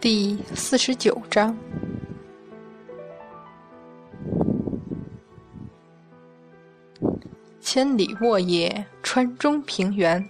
[0.00, 1.56] 第四十九章。
[7.60, 10.22] 千里沃野，川中平原。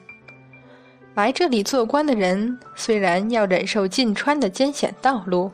[1.14, 5.50] 来这里做官的人，虽然要忍受进川的艰险道路，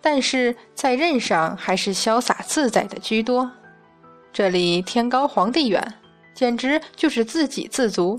[0.00, 3.48] 但是在任上还是潇洒自在的居多。
[4.32, 5.94] 这里天高皇帝远，
[6.34, 8.18] 简直就是自给自足。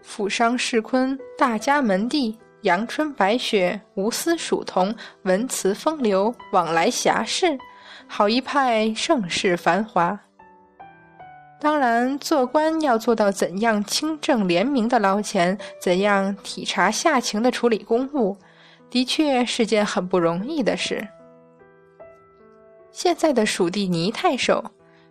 [0.00, 7.58] 富商世坤，大家门第，阳春白雪，无私蜀桐，文辞风流，往来侠士，
[8.08, 10.18] 好一派盛世繁华。
[11.60, 18.34] 当然，做官要做到怎样清正廉明的捞钱，怎样体察下情的处理公务，
[18.88, 21.06] 的确是件很不容易的事。
[22.90, 24.64] 现在的蜀地倪太守，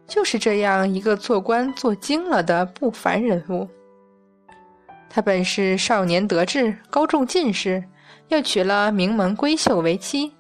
[0.08, 3.68] 就是这样一个做官做精了的不凡人物。
[5.16, 7.84] 他本是少年得志，高中进士，
[8.30, 10.34] 又娶了名门闺秀为妻，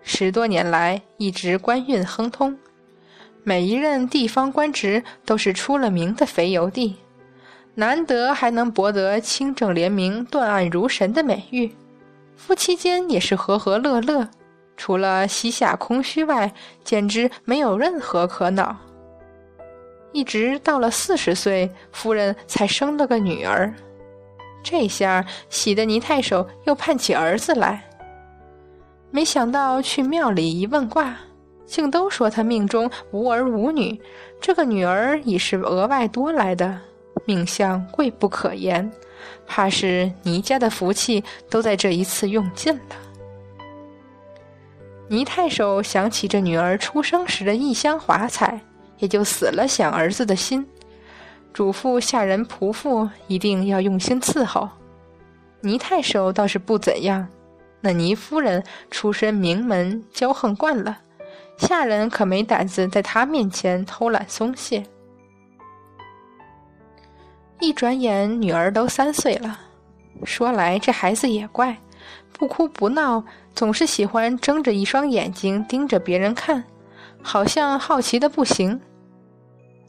[0.00, 2.56] 十多年来一直官运亨通，
[3.42, 6.96] 每一任地方官职都是出了名的肥油地，
[7.74, 11.70] 难得还能博得清正廉明、断案如神的美誉。
[12.34, 14.26] 夫妻间也是和和乐乐，
[14.74, 16.50] 除了膝下空虚外，
[16.82, 18.74] 简直没有任何可恼。
[20.12, 23.70] 一直到了四十岁，夫人才生了个女儿。
[24.64, 27.84] 这下喜得倪太守又盼起儿子来。
[29.10, 31.14] 没想到去庙里一问卦，
[31.66, 34.00] 竟都说他命中无儿无女，
[34.40, 36.80] 这个女儿已是额外多来的，
[37.24, 38.90] 命相贵不可言，
[39.46, 42.96] 怕是倪家的福气都在这一次用尽了。
[45.06, 48.58] 倪太守想起这女儿出生时的异香华彩，
[48.98, 50.66] 也就死了想儿子的心。
[51.54, 54.68] 嘱咐下人仆妇一定要用心伺候。
[55.60, 57.26] 倪太守倒是不怎样，
[57.80, 60.98] 那倪夫人出身名门，骄横惯了，
[61.56, 64.84] 下人可没胆子在她面前偷懒松懈。
[67.60, 69.60] 一转眼，女儿都三岁了。
[70.24, 71.78] 说来这孩子也怪，
[72.32, 73.24] 不哭不闹，
[73.54, 76.64] 总是喜欢睁着一双眼睛盯着别人看，
[77.22, 78.80] 好像好奇的不行。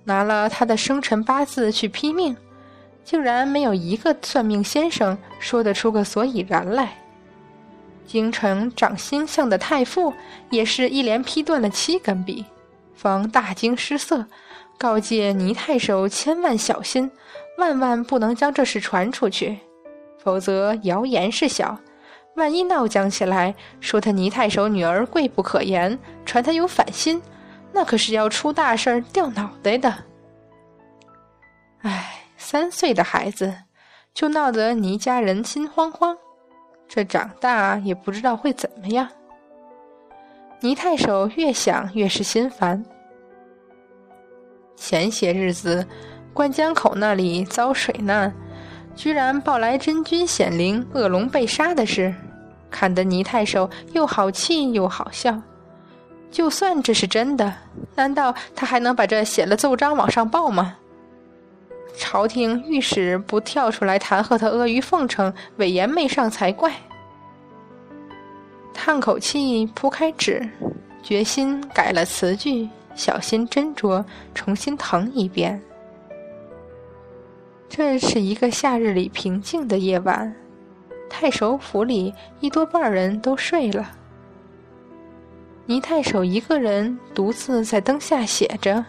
[0.05, 2.37] 拿了他的生辰八字去批命，
[3.03, 6.97] 竟然没有一个算命先生说得出个所以然来。
[8.05, 10.13] 京城长星象的太傅
[10.51, 12.45] 也是一连批断了七根笔，
[12.93, 14.25] 方大惊失色，
[14.77, 17.09] 告诫倪太守千万小心，
[17.57, 19.57] 万万不能将这事传出去，
[20.23, 21.79] 否则谣言是小，
[22.35, 27.19] 万一闹僵起来，说他倪太守女儿贵不可言，传他有反心。
[27.75, 29.93] 那可是要出大事儿、掉脑袋的。
[31.81, 33.53] 唉，三岁的孩子
[34.13, 36.17] 就闹得倪家人心慌慌，
[36.87, 39.05] 这长大也不知道会怎么样。
[40.61, 42.81] 倪太守越想越是心烦。
[44.77, 45.85] 前些日子，
[46.33, 48.33] 灌江口那里遭水难，
[48.95, 52.15] 居然报来真君显灵、恶龙被杀的事，
[52.71, 55.41] 看得倪太守又好气又好笑。
[56.31, 57.53] 就算这是真的，
[57.95, 60.75] 难道他还能把这写了奏章往上报吗？
[61.97, 66.73] 朝廷御史不跳出来弹劾他阿谀奉承、伪言媚上才怪。
[68.73, 70.47] 叹口气，铺开纸，
[71.01, 74.03] 决心改了词句，小心斟酌，
[74.33, 75.61] 重新誊一遍。
[77.69, 80.35] 这是一个夏日里平静的夜晚，
[81.09, 83.89] 太守府里一多半人都睡了。
[85.67, 88.85] 倪太守一个人独自在灯下写着，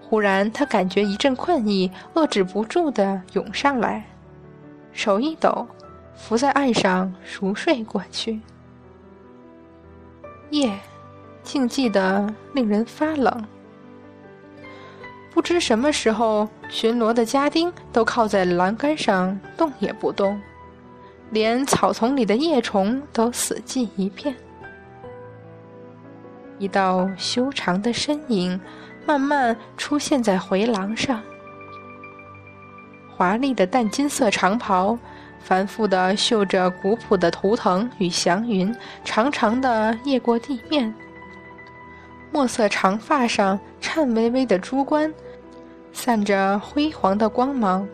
[0.00, 4.04] 忽然他感觉一阵困意遏制不住的涌上来，
[4.92, 5.66] 手一抖，
[6.16, 8.40] 伏在岸上熟睡过去。
[10.50, 10.76] 夜，
[11.44, 13.44] 静寂的令人发冷。
[15.30, 20.40] 不知什么时候，巡逻的家丁都靠在栏杆上动也不动，
[21.30, 24.34] 连草丛里的叶虫都死寂一片。
[26.58, 28.60] 一道修长的身影
[29.06, 31.22] 慢慢出现在回廊上，
[33.16, 34.98] 华丽的淡金色长袍，
[35.40, 38.74] 繁复的绣着古朴的图腾与祥云，
[39.04, 40.94] 长长的越过地面。
[42.30, 45.12] 墨色长发上颤巍巍的珠冠，
[45.92, 47.88] 散着辉煌的光芒，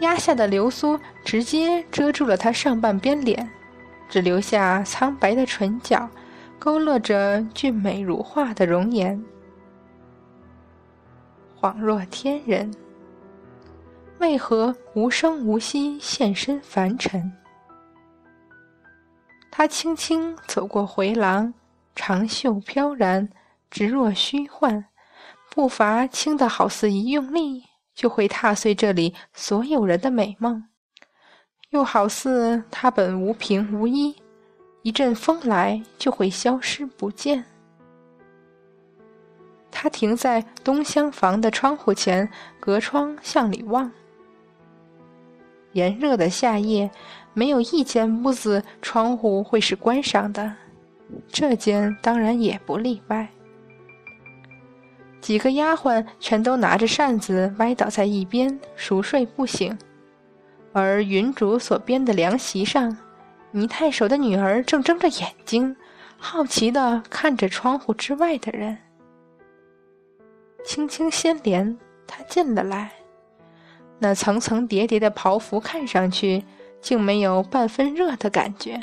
[0.00, 3.50] 压下的流苏直接遮住了他上半边脸，
[4.08, 6.08] 只留下苍白的唇角。
[6.64, 9.20] 勾勒着俊美如画的容颜，
[11.60, 12.72] 恍若天人，
[14.20, 17.32] 为何无声无息现身凡尘？
[19.50, 21.52] 他轻轻走过回廊，
[21.96, 23.28] 长袖飘然，
[23.68, 24.84] 直若虚幻，
[25.50, 30.62] 步伐轻得好似一用力就会踏碎这里所有人的美梦，
[31.70, 34.21] 又好似他本无凭无依，
[34.82, 37.44] 一阵风来就会消失不见。
[39.70, 42.28] 他停在东厢房的窗户前，
[42.60, 43.90] 隔窗向里望。
[45.72, 46.90] 炎热的夏夜，
[47.32, 50.54] 没有一间屋子窗户会是关上的，
[51.28, 53.26] 这间当然也不例外。
[55.20, 59.76] 几个丫鬟全都拿着扇子歪倒在一边，熟睡不醒。
[60.72, 62.96] 而云竹所编的凉席上，
[63.52, 65.76] 倪太守的女儿正睁着眼睛，
[66.18, 68.76] 好奇地看着窗户之外的人。
[70.64, 72.90] 轻轻掀帘，她进了来。
[73.98, 76.44] 那层层叠叠的袍服看上去
[76.80, 78.80] 竟没有半分热的感觉。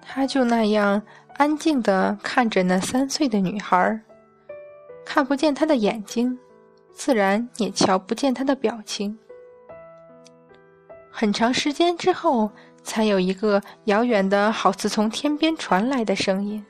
[0.00, 1.02] 他就那样
[1.34, 4.00] 安静地看着那三岁的女孩，
[5.04, 6.38] 看不见她的眼睛，
[6.92, 9.18] 自然也瞧不见她的表情。
[11.10, 12.50] 很长时间之后，
[12.82, 16.64] 才有一个遥远的、好似从天边传来的声音：“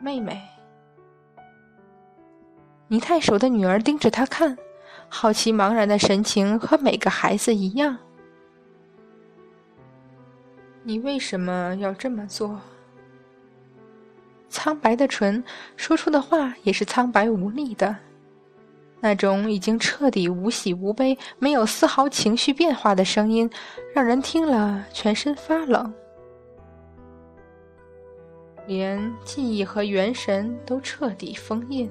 [0.00, 0.40] 妹妹。”
[2.88, 4.56] 倪太守的女儿盯着他看，
[5.08, 7.96] 好奇茫然的神情和每个孩子一样。
[10.82, 12.60] 你为什么要这么做？
[14.48, 15.44] 苍白的唇
[15.76, 17.96] 说出的话也是苍白无力的，
[19.00, 23.50] 那种已经彻底无喜无悲、没有丝毫情绪变化的声音，
[23.94, 25.92] 让人听了全身发冷，
[28.66, 31.90] 连记忆和元神都彻底封印。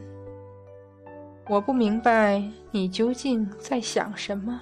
[1.47, 4.61] 我不明白你究竟在想什么。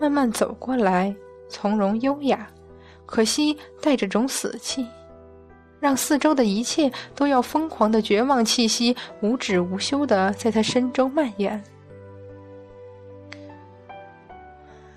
[0.00, 1.14] 慢慢走过来，
[1.46, 2.48] 从容优雅，
[3.04, 4.86] 可惜带着种死气，
[5.82, 11.60] 让四周的一切都要疯狂的绝望气息无止无休的在他身周蔓延。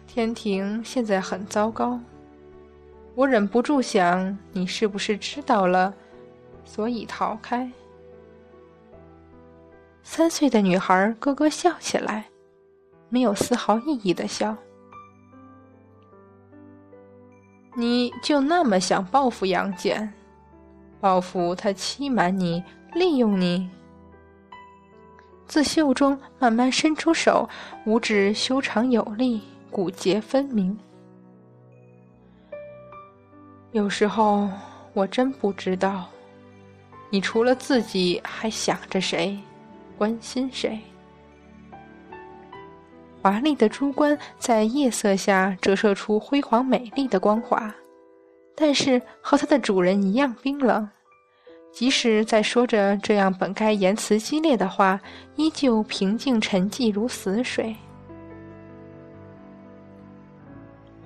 [0.05, 1.99] 天庭现在很糟糕，
[3.15, 5.91] 我忍不住想，你是不是知道了，
[6.63, 7.67] 所以逃开？
[10.03, 12.25] 三岁的女孩咯咯笑起来，
[13.09, 14.55] 没有丝毫意义的笑。
[17.75, 20.13] 你就那么想报复杨戬，
[21.05, 22.63] 报复他欺瞒你、
[22.95, 23.69] 利用你？
[25.45, 27.47] 自袖中慢慢伸出手，
[27.85, 30.75] 五指修长有力，骨节分明。
[33.71, 34.49] 有时候
[34.93, 36.09] 我真不知道，
[37.11, 39.37] 你除了自己还想着谁？
[39.99, 40.79] 关心谁？
[43.21, 47.71] 华丽的珠冠在夜色下折射出辉煌美丽的光华，
[48.55, 50.89] 但是和它的主人一样冰冷。
[51.75, 54.97] 即使在说着这样本该言辞激烈的话，
[55.35, 57.75] 依旧平静沉寂如死水。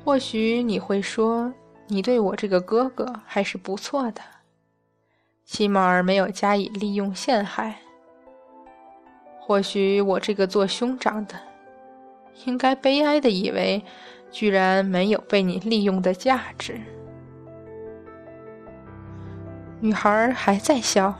[0.05, 1.51] 或许你会说，
[1.87, 4.21] 你对我这个哥哥还是不错的，
[5.43, 7.75] 起码没有加以利用陷害。
[9.39, 11.33] 或许我这个做兄长的，
[12.45, 13.83] 应该悲哀的以为，
[14.29, 16.79] 居然没有被你利用的价值。
[19.81, 21.13] 女孩还在笑，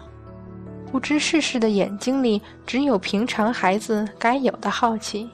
[0.92, 5.30] 不知世事的眼睛里只有平常孩子该有的好奇。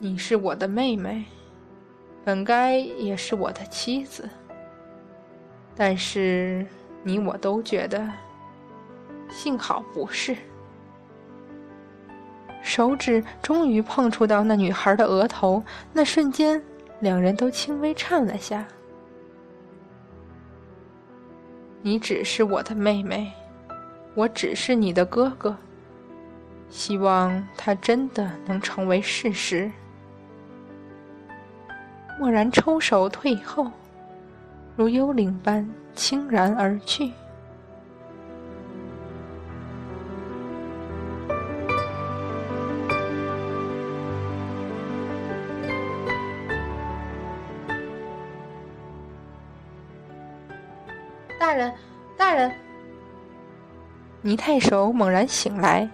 [0.00, 1.24] 你是我的妹妹，
[2.24, 4.28] 本该也是我的妻子，
[5.76, 6.66] 但是
[7.04, 8.04] 你我都觉得。
[9.30, 10.36] 幸好不是。
[12.60, 16.62] 手指终于碰触到那女孩的额头，那瞬间，
[17.00, 18.66] 两人都轻微颤了下。
[21.82, 23.32] 你只是我的妹妹，
[24.14, 25.56] 我只是你的哥哥。
[26.68, 29.70] 希望它真的能成为事实。
[32.20, 33.70] 蓦然抽手退后，
[34.76, 37.10] 如幽灵般轻然而去。
[51.42, 51.74] 大人，
[52.16, 52.52] 大人！
[54.20, 55.90] 倪太守猛然醒来，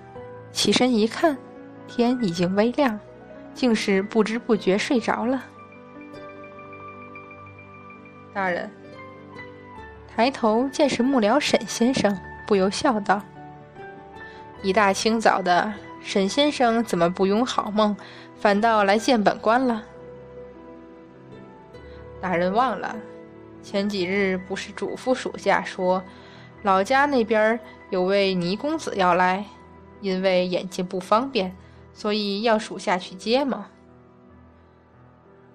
[0.53, 1.39] 起身一看，
[1.87, 3.01] 天已经微亮，
[3.55, 5.43] 竟是不知不觉睡着了。
[8.35, 8.71] 大人
[10.15, 12.15] 抬头见是幕僚沈先生，
[12.47, 13.23] 不由笑道
[14.61, 17.97] ：“一大清早的，沈先生怎么不拥好梦，
[18.39, 19.83] 反倒来见本官了？
[22.21, 22.95] 大人忘了，
[23.69, 26.03] 前几日不是嘱咐属下说，
[26.63, 27.61] 老家那边
[27.91, 29.45] 有位倪公子要来，
[30.01, 31.55] 因为眼睛不方便，
[31.93, 33.69] 所以要属下去接吗？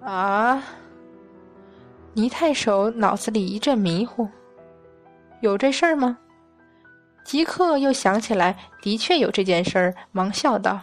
[0.00, 0.62] 啊！
[2.12, 4.28] 倪太守脑子里一阵迷糊，
[5.40, 6.16] 有这事儿吗？
[7.24, 10.80] 即刻又想起来，的确有这件事儿，忙笑道：“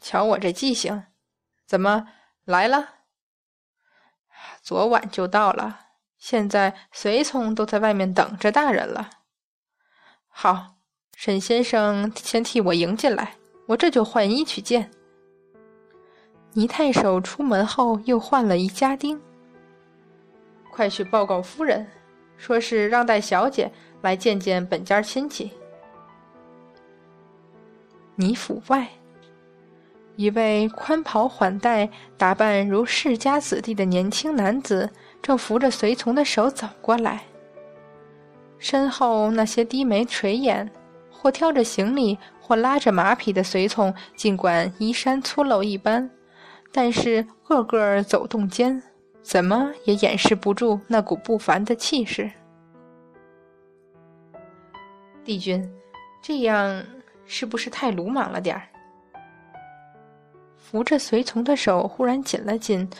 [0.00, 1.04] 瞧我这记性，
[1.66, 2.06] 怎么
[2.46, 2.94] 来了？”
[4.62, 5.80] 昨晚就到了，
[6.18, 9.10] 现在随从都在外面等着大人了。
[10.28, 10.74] 好，
[11.16, 14.90] 沈先生先替我迎进来，我这就换衣去见。
[16.52, 19.20] 倪太守出门后又换了一家丁，
[20.72, 21.86] 快去报告夫人，
[22.36, 23.70] 说是让带小姐
[24.02, 25.52] 来见见本家亲戚。
[28.14, 28.88] 倪府外。
[30.16, 34.90] 一位宽袍缓带、打扮如世家子弟的年轻男子，
[35.22, 37.22] 正扶着随从的手走过来。
[38.58, 40.70] 身后那些低眉垂眼、
[41.10, 46.10] 或挑着行李、或拉着马匹的随从，尽管衣衫粗陋一般，
[46.72, 48.82] 但是个个走动间，
[49.22, 52.30] 怎么也掩饰不住那股不凡的气势。
[55.22, 55.70] 帝君，
[56.22, 56.82] 这样
[57.26, 58.62] 是不是太鲁莽了点儿？
[60.68, 62.90] 扶着随从的手忽然紧了紧，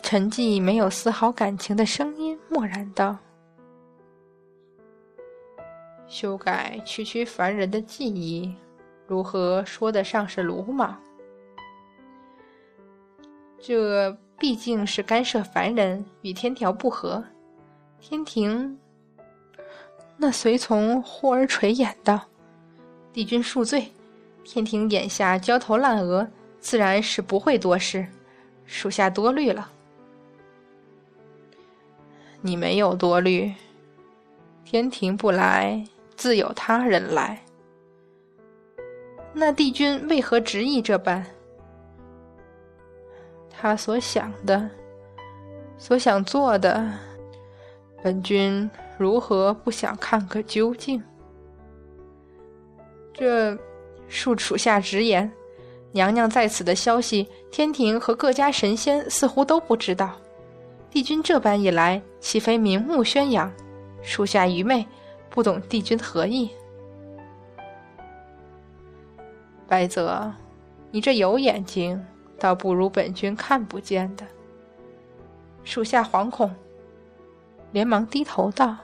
[0.00, 3.18] 沉寂没有丝毫感情的声音默然道
[6.06, 8.54] ：“修改区区凡人的记忆，
[9.08, 10.96] 如何说得上是鲁莽？
[13.58, 17.22] 这毕竟是干涉凡人，与天条不合。
[17.98, 18.78] 天庭……”
[20.16, 22.20] 那随从忽而垂眼道
[23.12, 23.90] ：“帝君恕罪，
[24.44, 26.24] 天庭眼下焦头烂额。”
[26.60, 28.06] 自然是不会多事，
[28.66, 29.70] 属下多虑了。
[32.42, 33.52] 你没有多虑，
[34.64, 35.84] 天庭不来，
[36.16, 37.42] 自有他人来。
[39.32, 41.24] 那帝君为何执意这般？
[43.50, 44.68] 他所想的，
[45.78, 46.92] 所想做的，
[48.02, 51.02] 本君如何不想看个究竟？
[53.12, 53.54] 这
[54.08, 55.30] 恕属下直言。
[55.92, 60.12] 娘娘在此的消息，天庭和各家神仙似乎都不知道。
[60.90, 63.52] 帝君这般一来，岂非明目宣扬？
[64.02, 64.86] 属下愚昧，
[65.28, 66.50] 不懂帝君何意。
[69.66, 70.32] 白泽，
[70.90, 72.04] 你这有眼睛，
[72.38, 74.24] 倒不如本君看不见的。
[75.62, 76.52] 属下惶恐，
[77.72, 78.76] 连忙低头道：“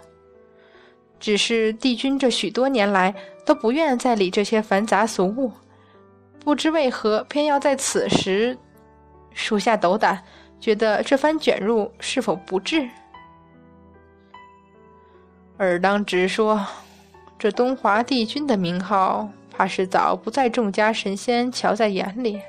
[1.18, 5.50] 只是帝君这许多年来都不愿再理这些繁杂俗物。”
[6.46, 8.56] 不知为何偏要在此时，
[9.34, 10.22] 属下斗胆，
[10.60, 12.88] 觉得这番卷入是否不智？
[15.56, 16.64] 尔当直说，
[17.36, 22.40] 这东华帝君的名号，怕是早不在众家神仙瞧在眼里，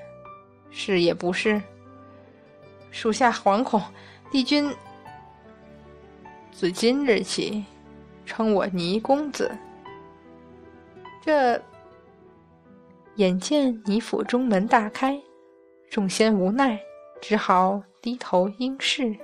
[0.69, 1.59] 是也不是？
[2.91, 3.81] 属下惶恐，
[4.29, 4.71] 帝君
[6.51, 7.65] 自今日起
[8.27, 9.51] 称我倪公子，
[11.25, 11.59] 这。
[13.17, 15.19] 眼见你府中门大开，
[15.89, 16.79] 众仙无奈，
[17.19, 19.15] 只好低头应是。